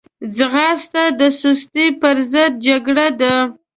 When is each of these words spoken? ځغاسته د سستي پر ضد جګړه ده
ځغاسته 0.35 1.03
د 1.19 1.21
سستي 1.39 1.87
پر 2.01 2.17
ضد 2.31 2.51
جګړه 2.65 3.07
ده 3.19 3.33